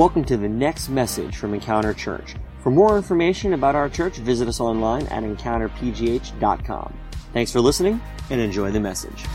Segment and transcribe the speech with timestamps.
[0.00, 2.34] Welcome to the next message from Encounter Church.
[2.62, 6.98] For more information about our church, visit us online at encounterpgh.com.
[7.34, 8.00] Thanks for listening
[8.30, 9.26] and enjoy the message.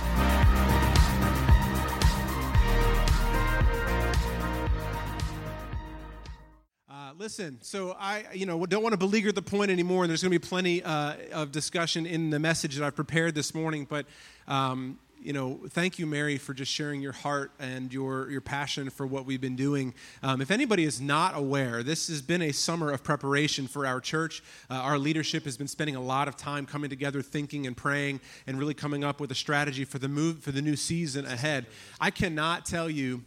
[6.90, 10.24] Uh, listen, so I, you know, don't want to beleaguer the point anymore, and there's
[10.24, 13.86] going to be plenty uh, of discussion in the message that I've prepared this morning.
[13.88, 14.08] But
[14.48, 18.92] um, you know, thank you, Mary, for just sharing your heart and your, your passion
[18.92, 19.96] for what we've been doing.
[20.22, 24.00] Um, if anybody is not aware, this has been a summer of preparation for our
[24.00, 24.44] church.
[24.70, 28.20] Uh, our leadership has been spending a lot of time coming together, thinking and praying,
[28.46, 31.66] and really coming up with a strategy for the move for the new season ahead.
[32.00, 33.24] I cannot tell you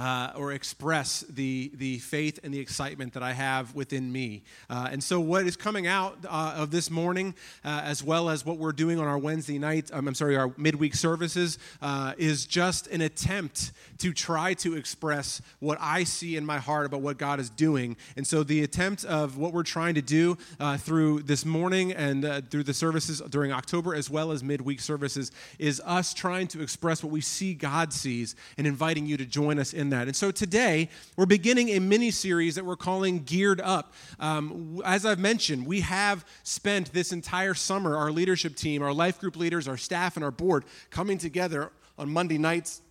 [0.00, 4.42] uh, or express the, the faith and the excitement that I have within me.
[4.70, 7.34] Uh, and so, what is coming out uh, of this morning,
[7.66, 10.54] uh, as well as what we're doing on our Wednesday night, um, I'm sorry, our
[10.56, 16.46] midweek services, uh, is just an attempt to try to express what I see in
[16.46, 17.94] my heart about what God is doing.
[18.16, 22.48] And so, the attempt of what we're trying to do uh, through this morning and
[22.50, 27.04] through the services during October, as well as midweek services, is us trying to express
[27.04, 30.06] what we see God sees and inviting you to join us in that.
[30.06, 33.92] And so today, we're beginning a mini series that we're calling Geared Up.
[34.18, 39.20] Um, as I've mentioned, we have spent this entire summer, our leadership team, our life
[39.20, 42.82] group leaders, our staff, and our board coming together on Monday nights.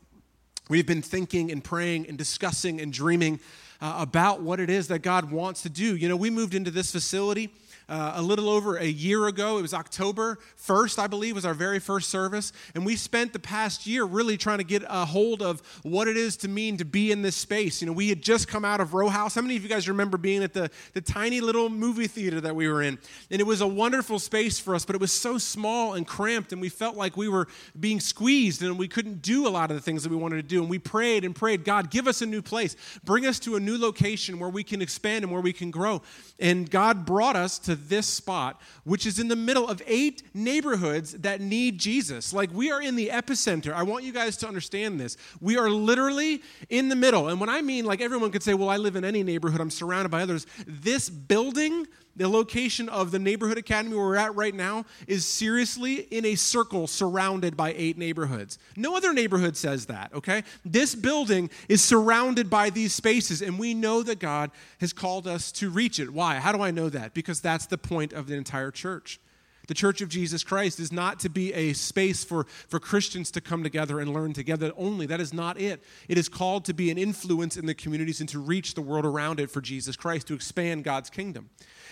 [0.70, 3.40] We've been thinking and praying and discussing and dreaming
[3.82, 5.96] uh, about what it is that God wants to do.
[5.96, 7.50] You know, we moved into this facility
[7.90, 9.58] uh, a little over a year ago.
[9.58, 12.54] It was October 1st, I believe, was our very first service.
[12.76, 16.16] And we spent the past year really trying to get a hold of what it
[16.16, 17.82] is to mean to be in this space.
[17.82, 19.36] You know, we had just come out of Row House.
[19.36, 22.56] How many of you guys remember being at the, the tiny little movie theater that
[22.56, 23.00] we were in?
[23.32, 26.52] And it was a wonderful space for us, but it was so small and cramped,
[26.52, 27.48] and we felt like we were
[27.80, 30.44] being squeezed and we couldn't do a lot of the things that we wanted to
[30.44, 30.62] do.
[30.62, 32.76] And we prayed and prayed, God, give us a new place.
[33.04, 36.02] Bring us to a new location where we can expand and where we can grow.
[36.40, 41.14] And God brought us to this spot, which is in the middle of eight neighborhoods
[41.14, 42.34] that need Jesus.
[42.34, 43.74] Like we are in the epicenter.
[43.74, 45.16] I want you guys to understand this.
[45.40, 47.30] We are literally in the middle.
[47.30, 49.72] And when I mean, like everyone could say, well, I live in any neighborhood, I'm
[49.72, 50.46] surrounded by others.
[50.68, 51.88] This building
[52.20, 56.36] the location of the neighborhood academy where we're at right now is seriously in a
[56.36, 58.60] circle surrounded by eight neighborhoods.
[58.76, 60.44] No other neighborhood says that, okay?
[60.66, 65.50] This building is surrounded by these spaces, and we know that God has called us
[65.54, 66.12] to reach it.
[66.12, 66.36] Why?
[66.36, 67.14] How do I know that?
[67.14, 69.22] Because that's the point of the entire church.
[69.70, 73.40] The Church of Jesus Christ is not to be a space for, for Christians to
[73.40, 75.06] come together and learn together only.
[75.06, 75.84] That is not it.
[76.08, 79.06] It is called to be an influence in the communities and to reach the world
[79.06, 81.52] around it for Jesus Christ, to expand God's kingdom.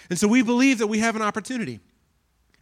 [0.09, 1.79] And so we believe that we have an opportunity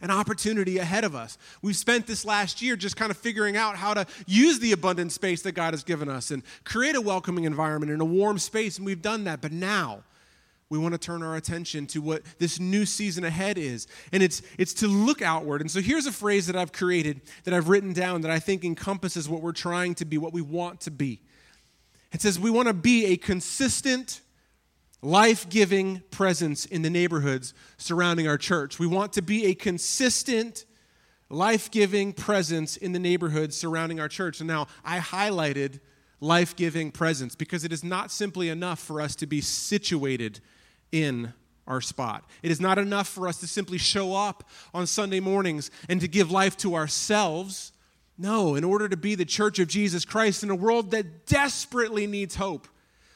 [0.02, 1.38] an opportunity ahead of us.
[1.62, 5.12] We've spent this last year just kind of figuring out how to use the abundant
[5.12, 8.76] space that God has given us and create a welcoming environment and a warm space,
[8.76, 9.40] and we've done that.
[9.40, 10.02] But now,
[10.68, 13.86] we want to turn our attention to what this new season ahead is.
[14.12, 15.60] And it's, it's to look outward.
[15.60, 18.64] And so here's a phrase that I've created, that I've written down, that I think
[18.64, 21.20] encompasses what we're trying to be, what we want to be.
[22.12, 24.22] It says, We want to be a consistent,
[25.02, 28.80] life giving presence in the neighborhoods surrounding our church.
[28.80, 30.64] We want to be a consistent,
[31.28, 34.40] life giving presence in the neighborhoods surrounding our church.
[34.40, 35.78] And now I highlighted
[36.20, 40.40] life giving presence because it is not simply enough for us to be situated
[40.92, 41.32] in
[41.66, 42.24] our spot.
[42.42, 46.08] It is not enough for us to simply show up on Sunday mornings and to
[46.08, 47.72] give life to ourselves.
[48.18, 52.06] No, in order to be the church of Jesus Christ in a world that desperately
[52.06, 52.68] needs hope,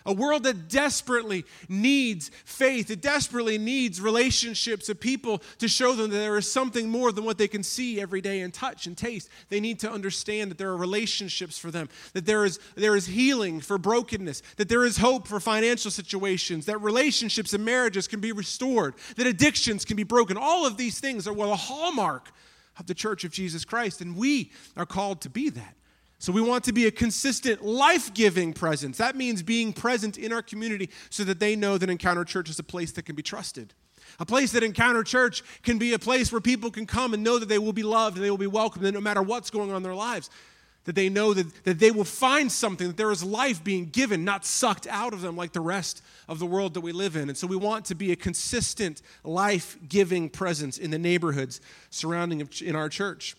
[0.06, 6.11] a world that desperately needs faith, it desperately needs relationships of people to show them
[6.11, 8.97] that there is something more than what they can see every day and touch and
[8.97, 9.28] taste.
[9.49, 13.06] They need to understand that there are relationships for them, that there is, there is
[13.06, 18.21] healing for brokenness, that there is hope for financial situations, that relationships and marriages can
[18.21, 20.37] be restored, that addictions can be broken.
[20.37, 22.31] All of these things are well a hallmark
[22.79, 25.76] of the church of Jesus Christ, and we are called to be that.
[26.20, 28.99] So we want to be a consistent, life giving presence.
[28.99, 32.58] That means being present in our community so that they know that Encounter Church is
[32.58, 33.72] a place that can be trusted.
[34.19, 37.38] A place that Encounter Church can be a place where people can come and know
[37.38, 39.78] that they will be loved and they will be welcomed, no matter what's going on
[39.78, 40.28] in their lives,
[40.84, 44.23] that they know that, that they will find something, that there is life being given,
[44.23, 47.31] not sucked out of them like the rest of the world that we live in.
[47.31, 52.46] And so we want to be a consistent, life giving presence in the neighborhoods surrounding
[52.61, 53.37] in our church.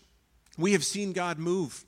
[0.58, 1.84] We have seen God move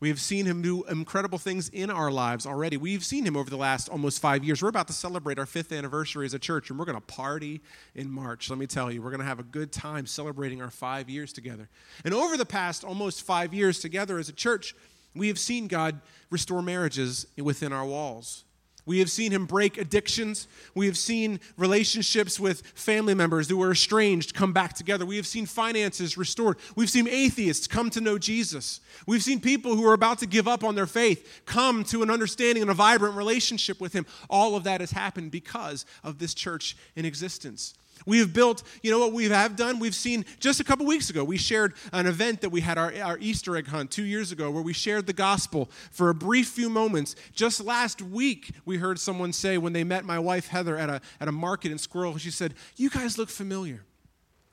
[0.00, 2.76] we have seen him do incredible things in our lives already.
[2.76, 4.62] We've seen him over the last almost five years.
[4.62, 7.60] We're about to celebrate our fifth anniversary as a church, and we're going to party
[7.96, 8.48] in March.
[8.48, 11.32] Let me tell you, we're going to have a good time celebrating our five years
[11.32, 11.68] together.
[12.04, 14.74] And over the past almost five years together as a church,
[15.14, 16.00] we have seen God
[16.30, 18.44] restore marriages within our walls.
[18.88, 20.48] We have seen him break addictions.
[20.74, 25.04] We have seen relationships with family members who were estranged come back together.
[25.04, 26.56] We have seen finances restored.
[26.74, 28.80] We've seen atheists come to know Jesus.
[29.06, 32.10] We've seen people who are about to give up on their faith come to an
[32.10, 34.06] understanding and a vibrant relationship with him.
[34.30, 37.74] All of that has happened because of this church in existence.
[38.06, 39.78] We have built, you know what we have done?
[39.78, 42.92] We've seen just a couple weeks ago, we shared an event that we had our,
[43.02, 46.48] our Easter egg hunt two years ago where we shared the gospel for a brief
[46.48, 47.14] few moments.
[47.32, 51.00] Just last week, we heard someone say when they met my wife Heather at a,
[51.20, 53.84] at a market in Squirrel, she said, You guys look familiar.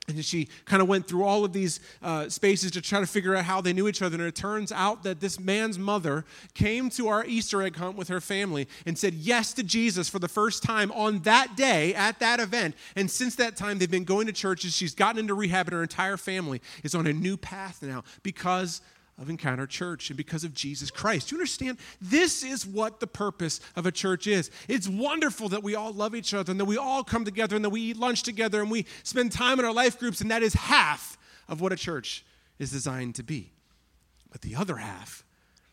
[0.08, 3.34] And she kind of went through all of these uh, spaces to try to figure
[3.34, 4.16] out how they knew each other.
[4.16, 6.24] And it turns out that this man's mother
[6.54, 10.18] came to our Easter egg hunt with her family and said yes to Jesus for
[10.18, 12.74] the first time on that day at that event.
[12.94, 14.76] And since that time, they've been going to churches.
[14.76, 18.80] She's gotten into rehab, and her entire family is on a new path now because
[19.18, 21.30] of Encounter Church and because of Jesus Christ.
[21.30, 21.78] You understand?
[22.00, 24.50] This is what the purpose of a church is.
[24.68, 27.64] It's wonderful that we all love each other and that we all come together and
[27.64, 30.42] that we eat lunch together and we spend time in our life groups, and that
[30.42, 31.16] is half
[31.48, 32.24] of what a church
[32.58, 33.52] is designed to be.
[34.30, 35.24] But the other half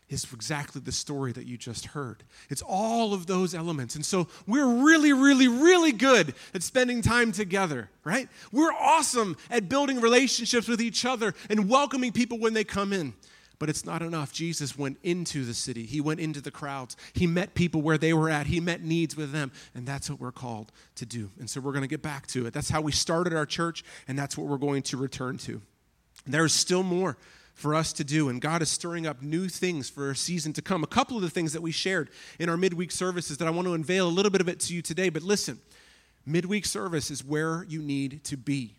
[0.08, 2.22] is exactly the story that you just heard.
[2.48, 3.94] It's all of those elements.
[3.94, 8.28] And so we're really, really, really good at spending time together, right?
[8.52, 13.14] We're awesome at building relationships with each other and welcoming people when they come in.
[13.58, 14.32] But it's not enough.
[14.32, 18.12] Jesus went into the city, he went into the crowds, he met people where they
[18.12, 19.52] were at, he met needs with them.
[19.74, 21.30] And that's what we're called to do.
[21.38, 22.52] And so we're going to get back to it.
[22.52, 25.62] That's how we started our church, and that's what we're going to return to.
[26.26, 27.16] There's still more
[27.54, 30.62] for us to do, and God is stirring up new things for a season to
[30.62, 30.82] come.
[30.82, 32.10] A couple of the things that we shared
[32.40, 34.74] in our midweek services that I want to unveil a little bit of it to
[34.74, 35.60] you today, but listen,
[36.26, 38.74] midweek service is where you need to be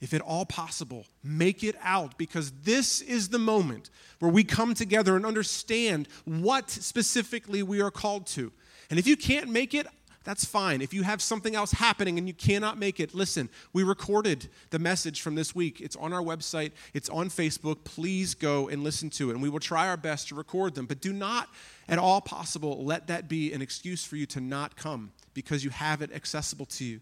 [0.00, 3.90] if at all possible, make it out because this is the moment
[4.20, 8.52] where we come together and understand what specifically we are called to.
[8.90, 9.86] And if you can't make it,
[10.24, 10.82] that's fine.
[10.82, 14.78] If you have something else happening and you cannot make it, listen, we recorded the
[14.78, 15.80] message from this week.
[15.80, 17.82] It's on our website, it's on Facebook.
[17.84, 19.32] Please go and listen to it.
[19.32, 20.84] And we will try our best to record them.
[20.84, 21.48] But do not,
[21.88, 25.70] at all possible, let that be an excuse for you to not come because you
[25.70, 27.00] have it accessible to you.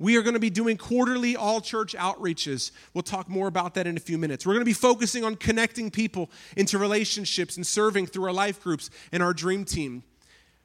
[0.00, 2.72] We are going to be doing quarterly all church outreaches.
[2.94, 4.46] We'll talk more about that in a few minutes.
[4.46, 8.62] We're going to be focusing on connecting people into relationships and serving through our life
[8.62, 10.02] groups and our dream team.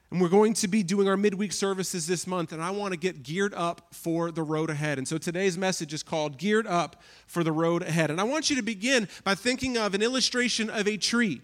[0.10, 2.98] And we're going to be doing our midweek services this month, and I want to
[2.98, 4.98] get geared up for the road ahead.
[4.98, 8.10] And so today's message is called Geared Up for the Road Ahead.
[8.10, 11.42] And I want you to begin by thinking of an illustration of a tree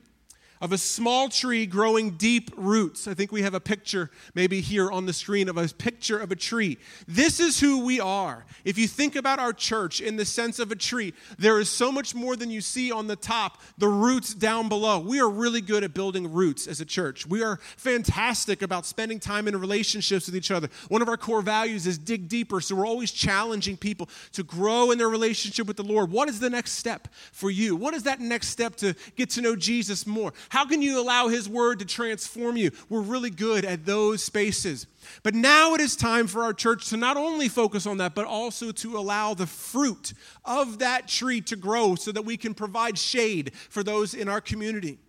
[0.62, 3.08] of a small tree growing deep roots.
[3.08, 6.32] I think we have a picture maybe here on the screen of a picture of
[6.32, 6.78] a tree.
[7.08, 8.46] This is who we are.
[8.64, 11.92] If you think about our church in the sense of a tree, there is so
[11.92, 15.00] much more than you see on the top, the roots down below.
[15.00, 17.26] We are really good at building roots as a church.
[17.26, 20.70] We are fantastic about spending time in relationships with each other.
[20.90, 24.92] One of our core values is dig deeper, so we're always challenging people to grow
[24.92, 26.12] in their relationship with the Lord.
[26.12, 27.76] What is the next step for you?
[27.76, 30.34] What is that next step to get to know Jesus more?
[30.52, 32.72] How can you allow His Word to transform you?
[32.90, 34.86] We're really good at those spaces.
[35.24, 38.26] But now it is time for our church to not only focus on that, but
[38.26, 40.12] also to allow the fruit
[40.44, 44.42] of that tree to grow so that we can provide shade for those in our
[44.42, 45.00] community.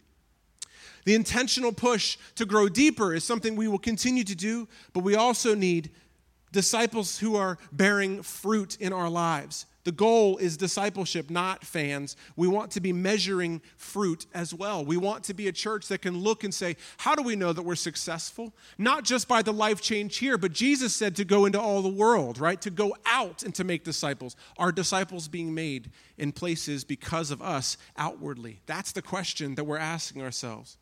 [1.07, 5.17] The intentional push to grow deeper is something we will continue to do, but we
[5.17, 5.91] also need
[6.53, 9.67] disciples who are bearing fruit in our lives.
[9.85, 12.17] The goal is discipleship, not fans.
[12.37, 14.85] We want to be measuring fruit as well.
[14.85, 17.53] We want to be a church that can look and say, How do we know
[17.53, 18.55] that we're successful?
[18.79, 21.89] Not just by the life change here, but Jesus said to go into all the
[21.89, 22.61] world, right?
[22.63, 24.37] To go out and to make disciples.
[24.57, 28.61] Are disciples being made in places because of us outwardly?
[28.67, 30.79] That's the question that we're asking ourselves.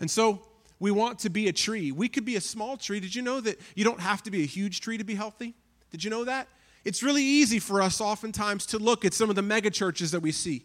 [0.00, 0.42] And so,
[0.78, 1.92] we want to be a tree.
[1.92, 3.00] We could be a small tree.
[3.00, 5.54] Did you know that you don't have to be a huge tree to be healthy?
[5.90, 6.48] Did you know that?
[6.84, 10.20] It's really easy for us oftentimes to look at some of the mega churches that
[10.20, 10.64] we see.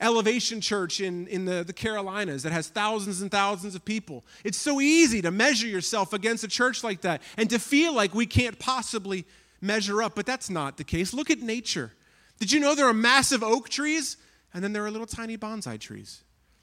[0.00, 4.24] Elevation Church in, in the, the Carolinas that has thousands and thousands of people.
[4.44, 8.14] It's so easy to measure yourself against a church like that and to feel like
[8.14, 9.24] we can't possibly
[9.60, 11.14] measure up, but that's not the case.
[11.14, 11.92] Look at nature.
[12.38, 14.18] Did you know there are massive oak trees
[14.52, 16.22] and then there are little tiny bonsai trees?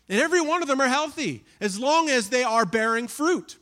[0.10, 3.58] And every one of them are healthy as long as they are bearing fruit.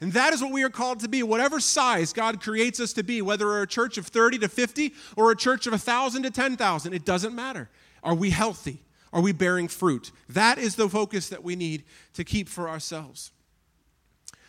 [0.00, 3.02] And that is what we are called to be, whatever size God creates us to
[3.02, 6.30] be, whether we're a church of 30 to 50 or a church of 1,000 to
[6.30, 7.68] 10,000, it doesn't matter.
[8.02, 8.82] Are we healthy?
[9.12, 10.10] Are we bearing fruit?
[10.28, 13.32] That is the focus that we need to keep for ourselves.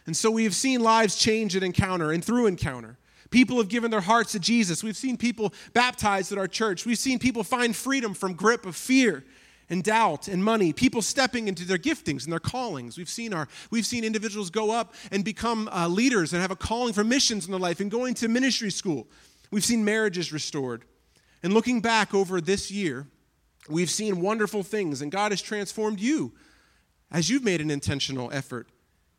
[0.06, 2.98] And so we have seen lives change at Encounter and through Encounter.
[3.30, 4.84] People have given their hearts to Jesus.
[4.84, 6.86] We've seen people baptized at our church.
[6.86, 9.24] We've seen people find freedom from grip of fear
[9.72, 12.98] and doubt and money, people stepping into their giftings and their callings.
[12.98, 16.58] We've seen, our, we've seen individuals go up and become uh, leaders and have a
[16.58, 19.08] calling for missions in their life and going to ministry school.
[19.50, 20.84] We've seen marriages restored.
[21.42, 23.08] And looking back over this year,
[23.70, 26.34] we've seen wonderful things, and God has transformed you
[27.10, 28.68] as you've made an intentional effort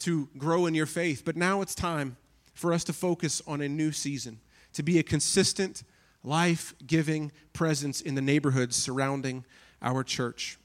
[0.01, 1.23] to grow in your faith.
[1.25, 2.19] But now it's time
[2.53, 4.41] for us to focus on a new season,
[4.75, 5.83] to be a consistent,
[6.23, 9.45] life giving presence in the neighborhoods surrounding
[9.83, 10.59] our church.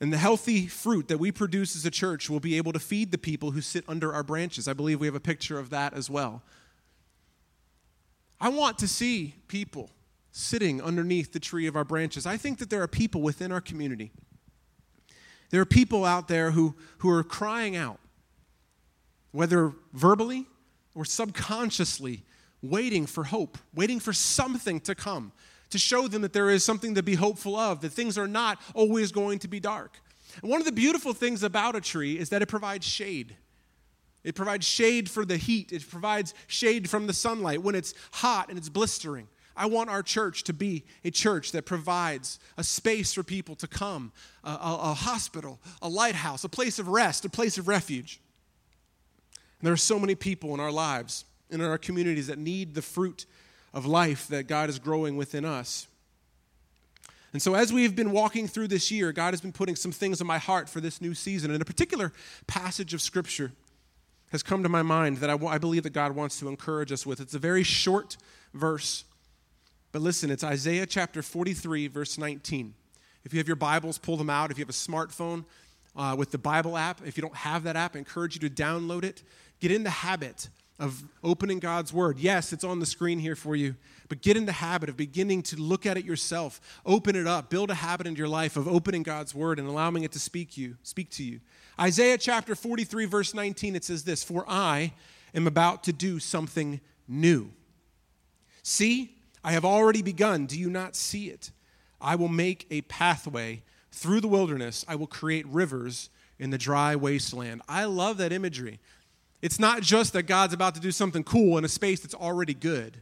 [0.00, 3.12] And the healthy fruit that we produce as a church will be able to feed
[3.12, 4.66] the people who sit under our branches.
[4.66, 6.42] I believe we have a picture of that as well.
[8.40, 9.90] I want to see people
[10.32, 12.24] sitting underneath the tree of our branches.
[12.24, 14.10] I think that there are people within our community.
[15.50, 17.98] There are people out there who, who are crying out,
[19.32, 20.46] whether verbally
[20.94, 22.24] or subconsciously,
[22.62, 25.32] waiting for hope, waiting for something to come
[25.70, 28.60] to show them that there is something to be hopeful of, that things are not
[28.74, 29.98] always going to be dark.
[30.42, 33.36] And one of the beautiful things about a tree is that it provides shade.
[34.22, 38.48] It provides shade for the heat, it provides shade from the sunlight when it's hot
[38.48, 39.28] and it's blistering.
[39.56, 43.66] I want our church to be a church that provides a space for people to
[43.66, 44.12] come,
[44.44, 48.20] a, a, a hospital, a lighthouse, a place of rest, a place of refuge.
[49.58, 52.74] And there are so many people in our lives and in our communities that need
[52.74, 53.26] the fruit
[53.72, 55.86] of life that God is growing within us.
[57.32, 60.20] And so, as we've been walking through this year, God has been putting some things
[60.20, 61.52] in my heart for this new season.
[61.52, 62.12] And a particular
[62.48, 63.52] passage of Scripture
[64.32, 67.20] has come to my mind that I, believe that God wants to encourage us with.
[67.20, 68.16] It's a very short
[68.54, 69.04] verse,
[69.92, 72.74] but listen, it's Isaiah chapter 43, verse 19.
[73.24, 74.50] If you have your Bibles, pull them out.
[74.50, 75.44] If you have a smartphone
[75.94, 78.62] uh, with the Bible app, if you don't have that app, I encourage you to
[78.62, 79.22] download it.
[79.60, 80.48] Get in the habit
[80.80, 82.18] of opening God's Word.
[82.18, 83.76] Yes, it's on the screen here for you,
[84.08, 86.60] but get in the habit of beginning to look at it yourself.
[86.86, 87.50] Open it up.
[87.50, 90.56] Build a habit in your life of opening God's Word and allowing it to speak
[90.56, 91.40] you, speak to you.
[91.78, 94.94] Isaiah chapter 43, verse 19, it says this: For I
[95.34, 97.50] am about to do something new.
[98.62, 100.46] See, I have already begun.
[100.46, 101.50] Do you not see it?
[102.00, 104.84] I will make a pathway through the wilderness.
[104.88, 106.08] I will create rivers
[106.38, 107.60] in the dry wasteland.
[107.68, 108.80] I love that imagery.
[109.42, 112.54] It's not just that God's about to do something cool in a space that's already
[112.54, 113.00] good.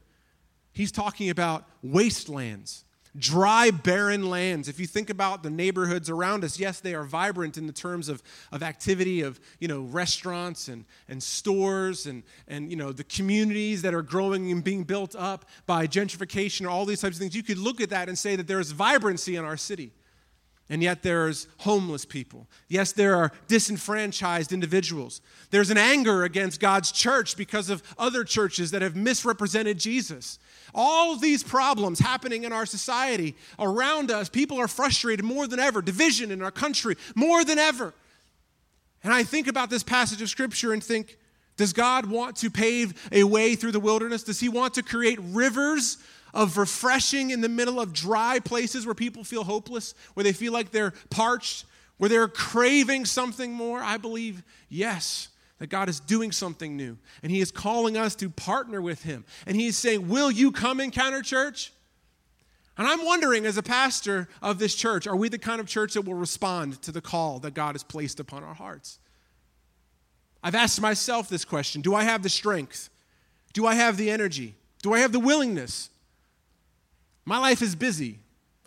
[0.73, 2.85] He's talking about wastelands,
[3.17, 4.69] dry, barren lands.
[4.69, 8.09] If you think about the neighborhoods around us, yes, they are vibrant in the terms
[8.09, 13.03] of, of activity of, you know, restaurants and, and stores and, and, you know, the
[13.03, 17.21] communities that are growing and being built up by gentrification or all these types of
[17.21, 17.35] things.
[17.35, 19.91] You could look at that and say that there's vibrancy in our city
[20.71, 22.47] and yet there's homeless people.
[22.69, 25.21] Yes, there are disenfranchised individuals.
[25.51, 30.39] There's an anger against God's church because of other churches that have misrepresented Jesus.
[30.75, 35.81] All these problems happening in our society around us, people are frustrated more than ever,
[35.81, 37.95] division in our country more than ever.
[39.03, 41.17] And I think about this passage of scripture and think,
[41.57, 44.23] does God want to pave a way through the wilderness?
[44.23, 45.99] Does He want to create rivers
[46.35, 50.53] of refreshing in the middle of dry places where people feel hopeless, where they feel
[50.53, 51.65] like they're parched,
[51.97, 53.81] where they're craving something more?
[53.81, 56.97] I believe, yes, that God is doing something new.
[57.23, 59.25] And He is calling us to partner with Him.
[59.47, 61.73] And He is saying, Will you come encounter church?
[62.77, 65.95] And I'm wondering, as a pastor of this church, are we the kind of church
[65.95, 69.01] that will respond to the call that God has placed upon our hearts?
[70.45, 72.89] I've asked myself this question Do I have the strength?
[73.53, 74.55] Do I have the energy?
[74.83, 75.91] Do I have the willingness?
[77.29, 78.21] My life is busy.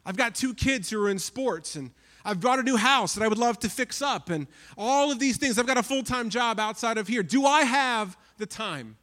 [0.05, 1.89] I've got two kids who are in sports, and
[2.23, 4.45] I've got a new house that I would love to fix up, and
[4.77, 5.57] all of these things.
[5.57, 7.23] I've got a full time job outside of here.
[7.23, 8.97] Do I have the time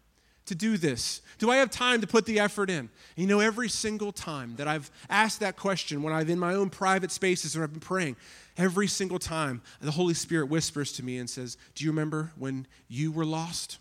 [0.46, 1.22] to do this?
[1.38, 2.78] Do I have time to put the effort in?
[2.78, 6.54] And you know, every single time that I've asked that question, when I've in my
[6.54, 8.14] own private spaces and I've been praying,
[8.56, 12.68] every single time the Holy Spirit whispers to me and says, Do you remember when
[12.86, 13.78] you were lost?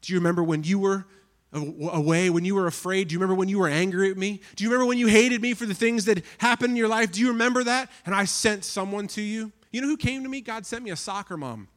[0.00, 1.04] Do you remember when you were
[1.52, 3.08] away when you were afraid?
[3.08, 4.40] Do you remember when you were angry at me?
[4.56, 7.12] Do you remember when you hated me for the things that happened in your life?
[7.12, 7.90] Do you remember that?
[8.04, 9.52] And I sent someone to you.
[9.70, 10.40] You know who came to me?
[10.40, 11.68] God sent me a soccer mom.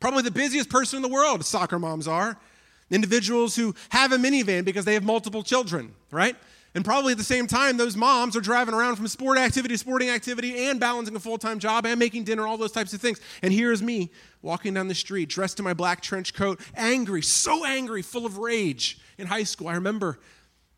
[0.00, 2.38] Probably the busiest person in the world, soccer moms are.
[2.90, 6.36] Individuals who have a minivan because they have multiple children, right?
[6.74, 9.78] And probably at the same time, those moms are driving around from sport activity to
[9.78, 13.00] sporting activity and balancing a full time job and making dinner, all those types of
[13.00, 13.20] things.
[13.42, 14.10] And here's me
[14.42, 18.38] walking down the street, dressed in my black trench coat, angry, so angry, full of
[18.38, 19.68] rage in high school.
[19.68, 20.18] I remember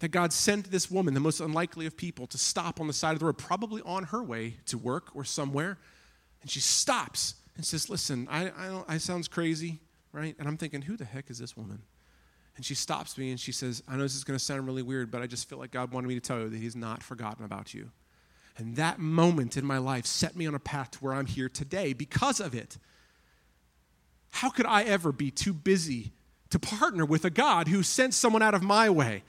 [0.00, 3.12] that God sent this woman, the most unlikely of people, to stop on the side
[3.12, 5.78] of the road, probably on her way to work or somewhere.
[6.42, 9.80] And she stops and says, Listen, I, I, I sounds crazy,
[10.12, 10.37] right?
[10.38, 11.83] And I'm thinking, Who the heck is this woman?
[12.56, 14.83] And she stops me and she says, I know this is going to sound really
[14.83, 17.02] weird, but I just feel like God wanted me to tell you that He's not
[17.02, 17.90] forgotten about you.
[18.56, 21.49] And that moment in my life set me on a path to where I'm here
[21.49, 22.78] today because of it.
[24.35, 26.11] How could I ever be too busy
[26.50, 29.23] to partner with a God who sent someone out of my way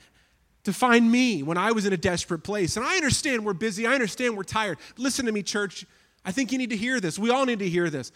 [0.64, 2.76] to find me when I was in a desperate place?
[2.76, 4.80] And I understand we're busy, I understand we're tired.
[4.98, 5.86] Listen to me, church.
[6.26, 7.20] I think you need to hear this.
[7.20, 8.12] We all need to hear this.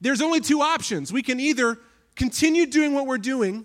[0.00, 1.12] There's only two options.
[1.12, 1.78] We can either
[2.16, 3.64] continue doing what we're doing,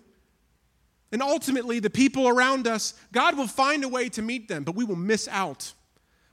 [1.12, 4.76] and ultimately, the people around us, God will find a way to meet them, but
[4.76, 5.74] we will miss out.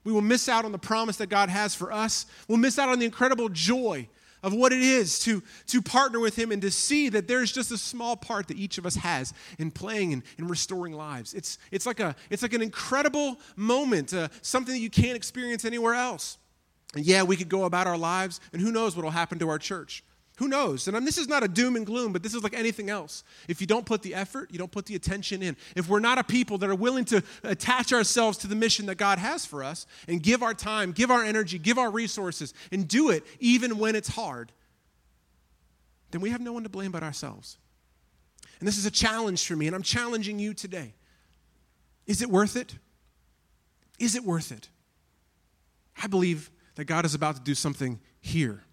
[0.04, 2.26] We will miss out on the promise that God has for us.
[2.46, 4.06] We'll miss out on the incredible joy
[4.42, 7.70] of what it is to, to partner with Him and to see that there's just
[7.70, 11.34] a small part that each of us has in playing and, and restoring lives.
[11.34, 15.64] It's, it's, like a, it's like an incredible moment, uh, something that you can't experience
[15.64, 16.38] anywhere else.
[16.94, 19.48] And yeah, we could go about our lives, and who knows what will happen to
[19.48, 20.02] our church.
[20.40, 20.88] Who knows?
[20.88, 23.24] And this is not a doom and gloom, but this is like anything else.
[23.46, 25.54] If you don't put the effort, you don't put the attention in.
[25.76, 28.94] If we're not a people that are willing to attach ourselves to the mission that
[28.94, 32.88] God has for us and give our time, give our energy, give our resources, and
[32.88, 34.50] do it even when it's hard,
[36.10, 37.58] then we have no one to blame but ourselves.
[38.60, 40.94] And this is a challenge for me, and I'm challenging you today.
[42.06, 42.74] Is it worth it?
[43.98, 44.70] Is it worth it?
[46.02, 48.64] I believe that God is about to do something here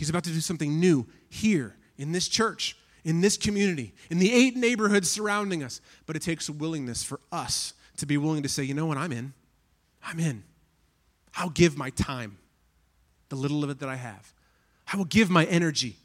[0.00, 4.32] He's about to do something new here in this church, in this community, in the
[4.32, 5.82] eight neighborhoods surrounding us.
[6.06, 8.96] But it takes a willingness for us to be willing to say, you know what,
[8.96, 9.34] I'm in.
[10.02, 10.42] I'm in.
[11.36, 12.38] I'll give my time,
[13.28, 14.32] the little of it that I have.
[14.90, 15.98] I will give my energy,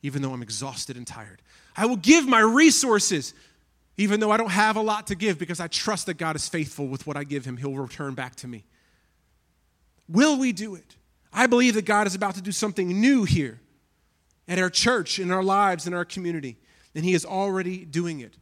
[0.00, 1.42] even though I'm exhausted and tired.
[1.76, 3.34] I will give my resources,
[3.98, 6.48] even though I don't have a lot to give, because I trust that God is
[6.48, 7.58] faithful with what I give Him.
[7.58, 8.64] He'll return back to me.
[10.08, 10.96] Will we do it?
[11.34, 13.60] I believe that God is about to do something new here
[14.46, 16.56] at our church, in our lives, in our community,
[16.94, 18.34] and He is already doing it.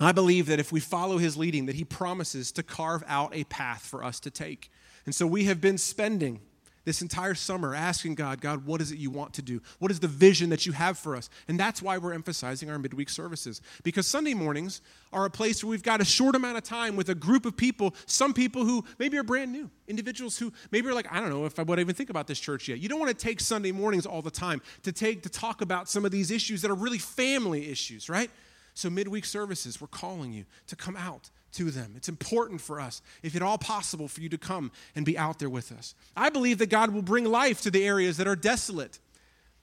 [0.00, 3.44] I believe that if we follow His leading, that He promises to carve out a
[3.44, 4.70] path for us to take.
[5.06, 6.40] And so we have been spending
[6.84, 9.60] this entire summer asking God, God, what is it you want to do?
[9.78, 11.28] What is the vision that you have for us?
[11.48, 13.60] And that's why we're emphasizing our midweek services.
[13.82, 14.80] Because Sunday mornings
[15.12, 17.56] are a place where we've got a short amount of time with a group of
[17.56, 21.30] people, some people who maybe are brand new, individuals who maybe are like, I don't
[21.30, 22.78] know if I would even think about this church yet.
[22.78, 25.88] You don't want to take Sunday mornings all the time to take to talk about
[25.88, 28.30] some of these issues that are really family issues, right?
[28.74, 31.94] So midweek services, we're calling you to come out to them.
[31.96, 35.38] It's important for us, if at all possible, for you to come and be out
[35.38, 35.94] there with us.
[36.16, 38.98] I believe that God will bring life to the areas that are desolate,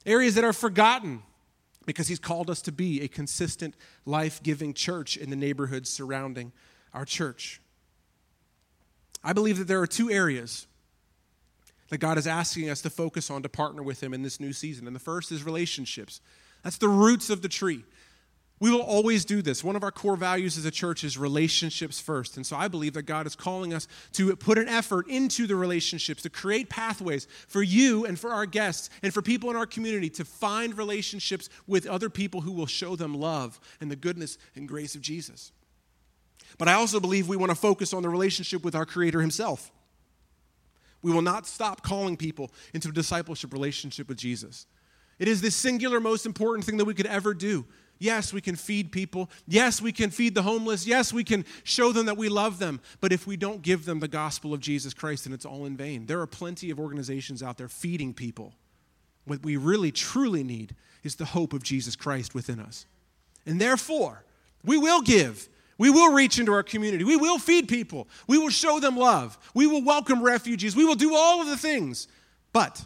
[0.06, 1.24] areas that are forgotten,
[1.86, 6.52] because He's called us to be a consistent, life giving church in the neighborhoods surrounding
[6.94, 7.62] our church.
[9.24, 10.68] I believe that there are two areas
[11.90, 14.54] that God is asking us to focus on to partner with Him in this new
[14.54, 14.88] season.
[14.88, 16.22] And the first is relationships.
[16.64, 17.84] That's the roots of the tree.
[18.60, 19.64] We will always do this.
[19.64, 22.38] One of our core values as a church is relationships first.
[22.38, 25.56] And so I believe that God is calling us to put an effort into the
[25.56, 29.68] relationships, to create pathways for you and for our guests and for people in our
[29.68, 34.40] community to find relationships with other people who will show them love and the goodness
[34.56, 35.52] and grace of Jesus.
[36.58, 39.72] But I also believe we want to focus on the relationship with our Creator Himself.
[41.04, 44.66] We will not stop calling people into a discipleship relationship with Jesus.
[45.20, 47.66] It is the singular most important thing that we could ever do
[48.00, 49.30] Yes, we can feed people.
[49.48, 50.86] Yes, we can feed the homeless.
[50.86, 52.80] Yes, we can show them that we love them.
[53.02, 55.76] But if we don't give them the gospel of Jesus Christ, then it's all in
[55.76, 56.06] vain.
[56.06, 58.54] There are plenty of organizations out there feeding people.
[59.26, 62.86] What we really, truly need is the hope of Jesus Christ within us.
[63.46, 64.24] And therefore,
[64.64, 65.50] we will give.
[65.78, 67.04] We will reach into our community.
[67.04, 68.08] We will feed people.
[68.28, 69.38] We will show them love.
[69.54, 70.76] We will welcome refugees.
[70.76, 72.08] We will do all of the things.
[72.52, 72.84] But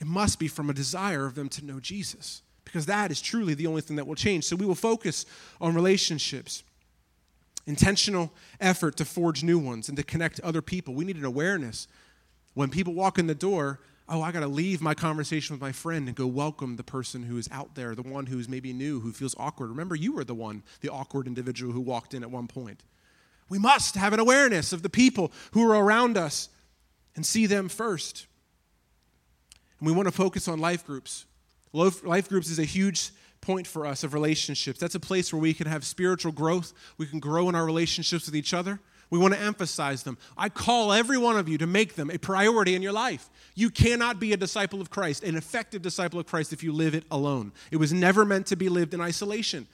[0.00, 3.54] it must be from a desire of them to know Jesus because that is truly
[3.54, 4.44] the only thing that will change.
[4.44, 5.26] So we will focus
[5.60, 6.62] on relationships,
[7.66, 10.94] intentional effort to forge new ones and to connect other people.
[10.94, 11.88] We need an awareness.
[12.54, 15.72] When people walk in the door, oh, I got to leave my conversation with my
[15.72, 19.00] friend and go welcome the person who is out there, the one who's maybe new,
[19.00, 19.70] who feels awkward.
[19.70, 22.84] Remember, you were the one, the awkward individual who walked in at one point.
[23.48, 26.50] We must have an awareness of the people who are around us
[27.16, 28.28] and see them first.
[29.80, 31.24] And we want to focus on life groups.
[31.72, 34.78] Life groups is a huge point for us of relationships.
[34.78, 36.72] That's a place where we can have spiritual growth.
[36.98, 38.80] We can grow in our relationships with each other.
[39.08, 40.18] We want to emphasize them.
[40.36, 43.28] I call every one of you to make them a priority in your life.
[43.56, 46.94] You cannot be a disciple of Christ, an effective disciple of Christ, if you live
[46.94, 47.52] it alone.
[47.72, 49.66] It was never meant to be lived in isolation.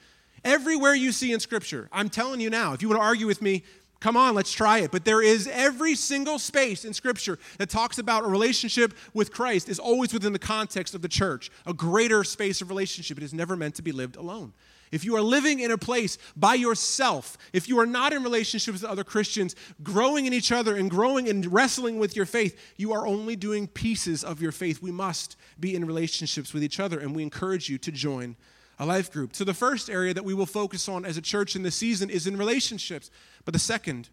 [0.43, 3.41] Everywhere you see in Scripture, I'm telling you now, if you want to argue with
[3.41, 3.63] me,
[3.99, 4.91] Come on, let's try it.
[4.91, 9.69] But there is every single space in Scripture that talks about a relationship with Christ
[9.69, 13.17] is always within the context of the church, a greater space of relationship.
[13.17, 14.53] It is never meant to be lived alone.
[14.91, 18.81] If you are living in a place by yourself, if you are not in relationships
[18.81, 22.93] with other Christians, growing in each other and growing and wrestling with your faith, you
[22.93, 24.81] are only doing pieces of your faith.
[24.81, 28.37] We must be in relationships with each other, and we encourage you to join
[28.79, 29.35] a life group.
[29.35, 32.09] So, the first area that we will focus on as a church in this season
[32.09, 33.09] is in relationships,
[33.45, 34.09] but the second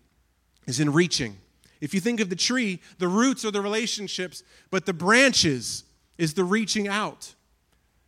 [0.67, 1.37] is in reaching.
[1.81, 5.85] If you think of the tree, the roots are the relationships, but the branches
[6.17, 7.35] is the reaching out.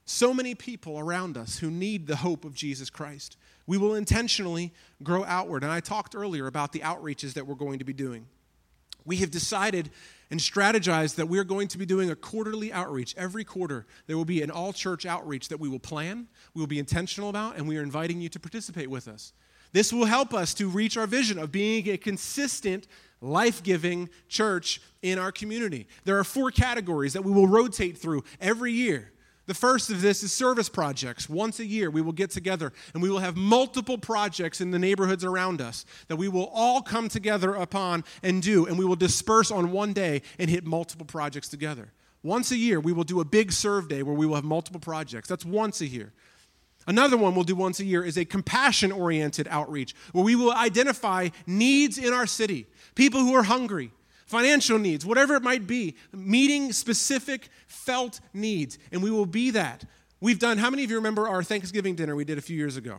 [0.06, 3.36] So many people around us who need the hope of Jesus Christ.
[3.66, 5.64] We will intentionally grow outward.
[5.64, 8.26] And I talked earlier about the outreaches that we're going to be doing.
[9.04, 9.90] We have decided
[10.30, 13.14] and strategized that we're going to be doing a quarterly outreach.
[13.16, 16.66] Every quarter, there will be an all church outreach that we will plan, we will
[16.66, 19.32] be intentional about, and we are inviting you to participate with us.
[19.72, 22.86] This will help us to reach our vision of being a consistent,
[23.20, 25.86] life giving church in our community.
[26.04, 29.12] There are four categories that we will rotate through every year.
[29.46, 31.28] The first of this is service projects.
[31.28, 34.78] Once a year, we will get together and we will have multiple projects in the
[34.78, 38.96] neighborhoods around us that we will all come together upon and do, and we will
[38.96, 41.92] disperse on one day and hit multiple projects together.
[42.24, 44.80] Once a year, we will do a big serve day where we will have multiple
[44.80, 45.28] projects.
[45.28, 46.12] That's once a year.
[46.88, 50.52] Another one we'll do once a year is a compassion oriented outreach where we will
[50.52, 53.92] identify needs in our city, people who are hungry,
[54.26, 58.78] financial needs, whatever it might be, meeting specific felt needs.
[58.92, 59.84] And we will be that.
[60.20, 62.76] We've done, how many of you remember our Thanksgiving dinner we did a few years
[62.76, 62.98] ago?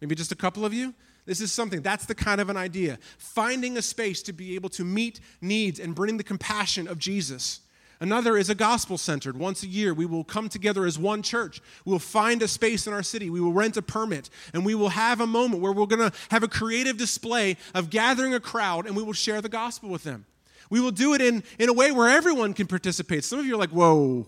[0.00, 0.94] Maybe just a couple of you?
[1.24, 2.98] This is something, that's the kind of an idea.
[3.18, 7.60] Finding a space to be able to meet needs and bring the compassion of Jesus.
[7.98, 9.38] Another is a gospel centered.
[9.38, 11.62] Once a year, we will come together as one church.
[11.84, 13.30] We will find a space in our city.
[13.30, 16.16] We will rent a permit, and we will have a moment where we're going to
[16.30, 20.04] have a creative display of gathering a crowd, and we will share the gospel with
[20.04, 20.26] them.
[20.70, 23.24] We will do it in, in a way where everyone can participate.
[23.24, 24.26] Some of you are like, whoa,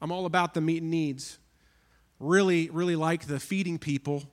[0.00, 1.38] I'm all about the meeting needs.
[2.18, 4.24] Really, really like the feeding people,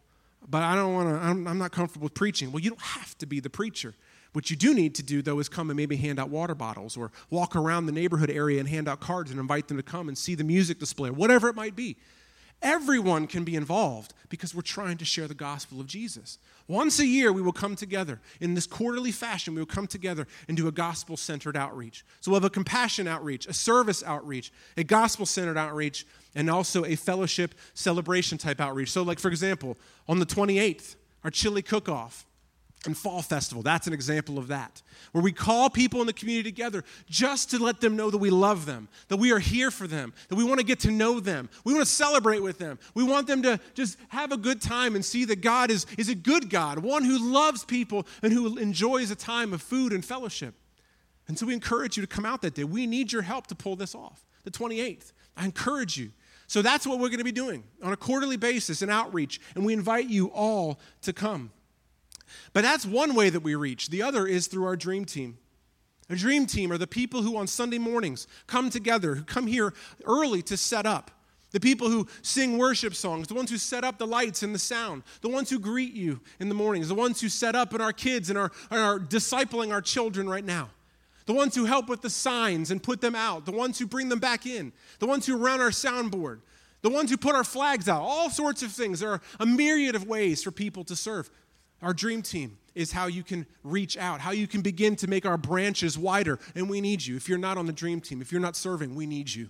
[0.48, 2.52] but I don't want to, I'm, I'm not comfortable with preaching.
[2.52, 3.94] Well, you don't have to be the preacher.
[4.34, 6.98] What you do need to do, though, is come and maybe hand out water bottles
[6.98, 10.10] or walk around the neighborhood area and hand out cards and invite them to come
[10.10, 11.96] and see the music display, whatever it might be.
[12.62, 16.38] Everyone can be involved because we're trying to share the gospel of Jesus.
[16.68, 19.56] Once a year, we will come together in this quarterly fashion.
[19.56, 22.04] We will come together and do a gospel centered outreach.
[22.20, 26.84] So we'll have a compassion outreach, a service outreach, a gospel centered outreach, and also
[26.84, 28.92] a fellowship celebration type outreach.
[28.92, 32.27] So, like, for example, on the 28th, our chili cook off
[32.88, 33.62] and fall festival.
[33.62, 34.82] That's an example of that.
[35.12, 38.30] Where we call people in the community together just to let them know that we
[38.30, 41.20] love them that we are here for them that we want to get to know
[41.20, 41.50] them.
[41.64, 42.80] We want to celebrate with them.
[42.96, 46.10] We want them to just have a good time and see that god is, is
[46.10, 50.04] a good god one who loves people and who enjoys a time of food and
[50.04, 50.56] fellowship.
[51.28, 52.64] And so we encourage you to come out that day.
[52.64, 56.12] We need your help to pull this off the 28th i encourage you.
[56.48, 59.66] So that's what we're going to be doing on a quarterly basis an outreach and
[59.66, 61.52] we invite you all to come
[62.54, 63.90] but that's one way that we reach.
[63.90, 65.38] The other is through our dream team.
[66.10, 69.74] A dream team are the people who on Sunday mornings come together, who come here
[70.06, 71.12] early to set up.
[71.52, 74.60] The people who sing worship songs, the ones who set up the lights and the
[74.60, 77.82] sound, the ones who greet you in the mornings, the ones who set up and
[77.82, 80.70] our kids and are, are discipling our children right now,
[81.26, 84.10] the ones who help with the signs and put them out, the ones who bring
[84.10, 86.42] them back in, the ones who run our soundboard,
[86.82, 89.00] the ones who put our flags out, all sorts of things.
[89.00, 91.30] There are a myriad of ways for people to serve.
[91.82, 95.26] Our dream team is how you can reach out, how you can begin to make
[95.26, 96.40] our branches wider.
[96.56, 97.16] And we need you.
[97.16, 99.50] If you're not on the dream team, if you're not serving, we need you.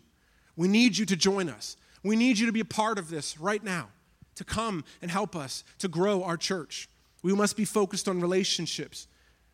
[0.55, 1.77] We need you to join us.
[2.03, 3.89] We need you to be a part of this right now,
[4.35, 6.89] to come and help us to grow our church.
[7.21, 9.07] We must be focused on relationships,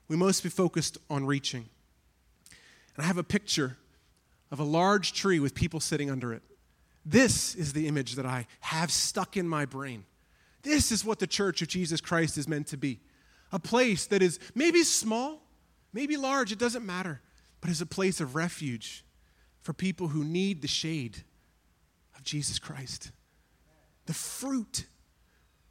[0.08, 1.66] we must be focused on reaching.
[2.96, 3.78] And I have a picture
[4.52, 6.44] of a large tree with people sitting under it.
[7.06, 10.06] This is the image that I have stuck in my brain.
[10.64, 13.00] This is what the church of Jesus Christ is meant to be
[13.52, 15.42] a place that is maybe small,
[15.94, 17.22] maybe large, it doesn't matter,
[17.62, 19.06] but is a place of refuge
[19.62, 21.24] for people who need the shade
[22.16, 23.12] of Jesus Christ.
[24.08, 24.86] The fruit,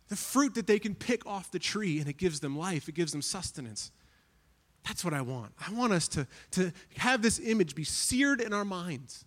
[0.09, 2.94] the fruit that they can pick off the tree and it gives them life, it
[2.94, 3.90] gives them sustenance.
[4.87, 5.52] That's what I want.
[5.66, 9.24] I want us to, to have this image be seared in our minds.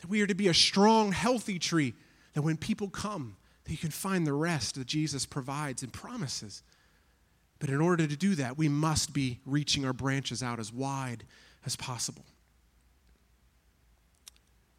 [0.00, 1.94] That we are to be a strong, healthy tree.
[2.34, 3.36] That when people come,
[3.66, 6.62] that you can find the rest that Jesus provides and promises.
[7.58, 11.24] But in order to do that, we must be reaching our branches out as wide
[11.64, 12.24] as possible.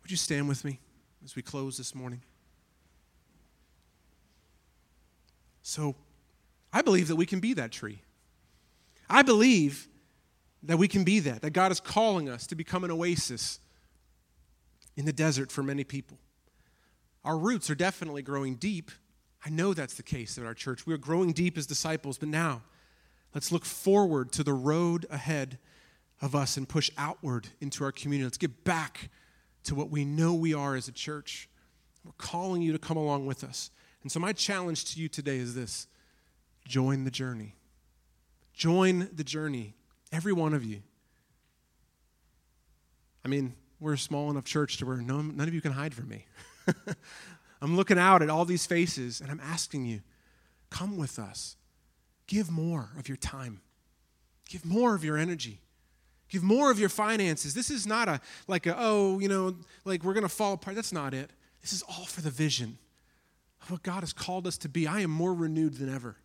[0.02, 0.80] Would you stand with me
[1.26, 2.22] as we close this morning?
[5.64, 5.96] So,
[6.72, 8.00] I believe that we can be that tree.
[9.10, 9.90] I believe
[10.64, 13.60] that we can be that, that God is calling us to become an oasis
[14.96, 16.18] in the desert for many people.
[17.28, 18.90] Our roots are definitely growing deep
[19.46, 20.86] I know that's the case at our church.
[20.86, 22.64] We are growing deep as disciples, but now
[23.34, 25.58] let's look forward to the road ahead
[26.22, 28.26] of us and push outward into our community.
[28.26, 29.10] Let's get back
[29.64, 31.48] to what we know we are as a church.
[32.04, 33.72] We're calling you to come along with us.
[34.02, 35.88] And so, my challenge to you today is this
[36.66, 37.56] join the journey.
[38.54, 39.76] Join the journey,
[40.12, 40.82] every one of you.
[43.24, 45.94] I mean, we're a small enough church to where no, none of you can hide
[45.94, 46.26] from me.
[47.62, 50.02] I'm looking out at all these faces and I'm asking you,
[50.70, 51.56] come with us.
[52.28, 53.62] Give more of your time.
[54.50, 55.62] Give more of your energy.
[56.30, 57.54] Give more of your finances.
[57.54, 60.76] This is not a like a oh, you know, like we're going to fall apart.
[60.76, 61.32] That's not it.
[61.62, 62.78] This is all for the vision
[63.62, 64.88] of what God has called us to be.
[64.88, 66.18] I am more renewed than ever.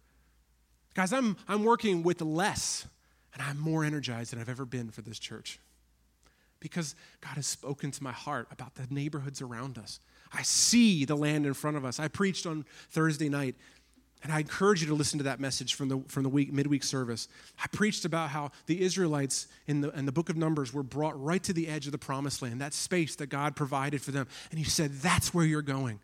[0.94, 2.86] Guys, I'm I'm working with less
[3.32, 5.58] and I'm more energized than I've ever been for this church.
[6.58, 10.00] Because God has spoken to my heart about the neighborhoods around us.
[10.32, 12.00] I see the land in front of us.
[12.00, 13.54] I preached on Thursday night,
[14.22, 16.84] and I encourage you to listen to that message from the, from the week, midweek
[16.84, 17.28] service.
[17.62, 21.20] I preached about how the Israelites in the, in the book of Numbers were brought
[21.22, 24.26] right to the edge of the promised land, that space that God provided for them.
[24.50, 26.00] And He said, That's where you're going.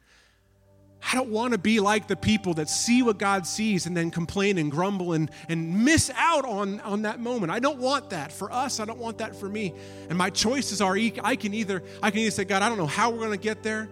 [1.01, 4.11] I don't want to be like the people that see what God sees and then
[4.11, 7.53] complain and grumble and, and miss out on, on that moment.
[7.53, 8.81] I don't want that for us.
[8.81, 9.75] I don't want that for me.
[10.09, 12.87] And my choices are I can either I can either say, God, I don't know
[12.87, 13.89] how we're going to get there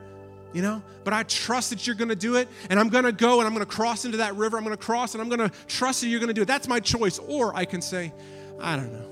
[0.56, 0.82] you know?
[1.04, 3.66] But I trust that you're to do it, and I'm to go and I'm to
[3.66, 4.56] cross into that river.
[4.56, 6.48] I'm to cross and I'm to trust that you're to do it.
[6.48, 7.18] That's my choice.
[7.18, 8.14] Or I can say,
[8.58, 9.10] I don't know.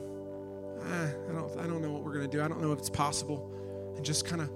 [0.83, 2.43] I don't, I don't know what we're to do.
[2.43, 3.53] I don't know if it's possible.
[3.95, 4.51] And just kind of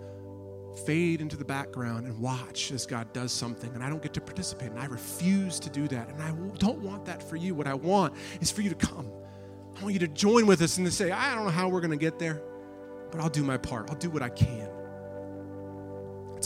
[0.86, 3.70] fade into the background and watch as God does something.
[3.74, 6.08] And I don't get to participate, and I refuse to do that.
[6.08, 7.54] And I don't want that for you.
[7.54, 9.10] What I want is for you to come.
[9.76, 11.82] I want you to join with us and to say, I don't know how we're
[11.82, 12.40] going to get there,
[13.10, 13.90] but I'll do my part.
[13.90, 14.70] I'll do what I can.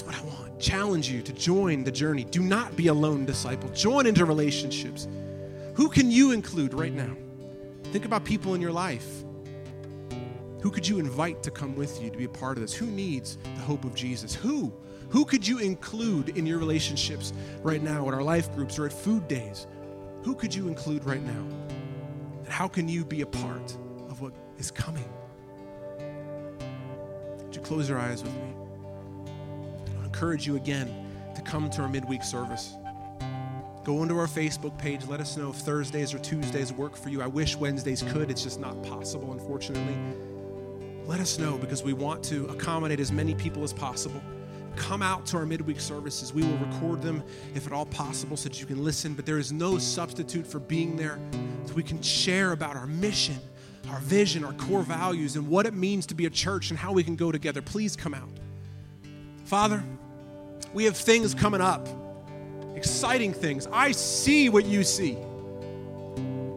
[0.04, 0.60] That's what I want.
[0.60, 2.24] Challenge you to join the journey.
[2.24, 3.68] Do not be a lone disciple.
[3.70, 5.06] Join into relationships.
[5.74, 7.16] Who can you include right now?
[7.84, 9.24] Think about people in your life.
[10.62, 12.72] Who could you invite to come with you to be a part of this?
[12.72, 14.34] Who needs the hope of Jesus?
[14.34, 14.72] Who?
[15.10, 18.92] Who could you include in your relationships right now at our life groups or at
[18.92, 19.66] food days?
[20.22, 21.44] Who could you include right now?
[22.44, 23.76] And how can you be a part
[24.08, 25.08] of what is coming?
[27.44, 28.61] Would you close your eyes with me?
[30.22, 30.88] Encourage you again
[31.34, 32.76] to come to our midweek service.
[33.82, 35.04] Go into our Facebook page.
[35.08, 37.20] Let us know if Thursdays or Tuesdays work for you.
[37.20, 38.30] I wish Wednesdays could.
[38.30, 39.96] It's just not possible, unfortunately.
[41.06, 44.22] Let us know because we want to accommodate as many people as possible.
[44.76, 46.32] Come out to our midweek services.
[46.32, 47.24] We will record them
[47.56, 49.14] if at all possible so that you can listen.
[49.14, 51.18] But there is no substitute for being there
[51.66, 53.40] so we can share about our mission,
[53.90, 56.92] our vision, our core values, and what it means to be a church and how
[56.92, 57.60] we can go together.
[57.60, 58.30] Please come out.
[59.44, 59.82] Father,
[60.72, 61.88] we have things coming up,
[62.74, 63.68] exciting things.
[63.72, 65.18] I see what you see.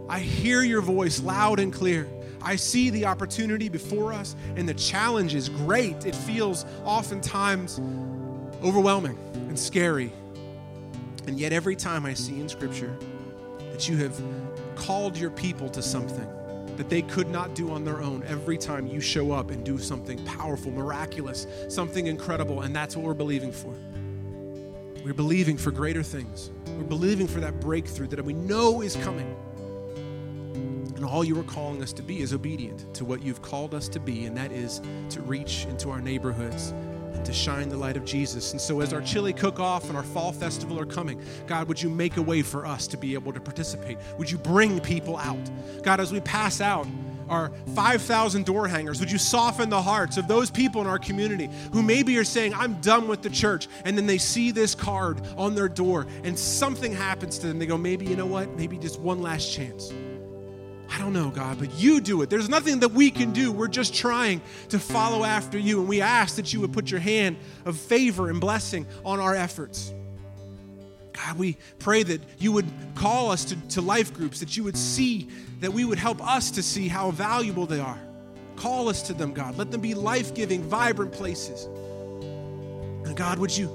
[0.07, 2.07] I hear your voice loud and clear.
[2.41, 6.05] I see the opportunity before us, and the challenge is great.
[6.05, 7.79] It feels oftentimes
[8.63, 10.13] overwhelming and scary.
[11.27, 12.95] And yet, every time I see in Scripture
[13.71, 14.21] that you have
[14.75, 16.27] called your people to something
[16.77, 19.79] that they could not do on their own, every time you show up and do
[19.79, 23.73] something powerful, miraculous, something incredible, and that's what we're believing for.
[25.05, 26.49] We're believing for greater things.
[26.65, 29.35] We're believing for that breakthrough that we know is coming.
[30.95, 33.87] And all you are calling us to be is obedient to what you've called us
[33.89, 37.97] to be, and that is to reach into our neighborhoods and to shine the light
[37.97, 38.53] of Jesus.
[38.53, 41.79] And so, as our chili cook off and our fall festival are coming, God, would
[41.79, 43.99] you make a way for us to be able to participate?
[44.17, 45.51] Would you bring people out?
[45.83, 46.87] God, as we pass out,
[47.29, 48.99] our 5,000 door hangers?
[48.99, 52.53] Would you soften the hearts of those people in our community who maybe are saying,
[52.53, 56.37] I'm done with the church, and then they see this card on their door and
[56.37, 57.59] something happens to them?
[57.59, 58.49] They go, maybe, you know what?
[58.57, 59.91] Maybe just one last chance.
[60.89, 62.29] I don't know, God, but you do it.
[62.29, 63.51] There's nothing that we can do.
[63.51, 66.99] We're just trying to follow after you, and we ask that you would put your
[66.99, 69.91] hand of favor and blessing on our efforts.
[71.15, 74.77] God, we pray that you would call us to, to life groups, that you would
[74.77, 75.29] see,
[75.61, 77.99] that we would help us to see how valuable they are.
[78.57, 79.57] Call us to them, God.
[79.57, 81.65] Let them be life giving, vibrant places.
[83.05, 83.69] And God, would you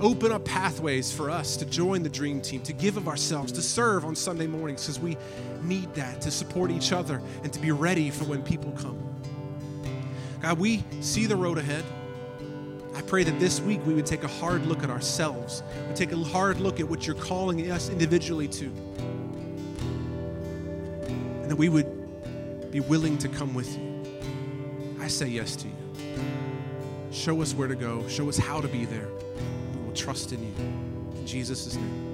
[0.00, 3.62] open up pathways for us to join the dream team, to give of ourselves, to
[3.62, 5.16] serve on Sunday mornings, because we
[5.62, 8.98] need that, to support each other, and to be ready for when people come.
[10.42, 11.84] God, we see the road ahead.
[12.94, 16.12] I pray that this week we would take a hard look at ourselves, we take
[16.12, 18.66] a hard look at what you're calling us individually to,
[21.06, 24.04] and that we would be willing to come with you.
[25.00, 25.74] I say yes to you.
[27.10, 29.08] Show us where to go, show us how to be there.
[29.74, 30.54] We will trust in you.
[31.18, 32.13] In Jesus' name,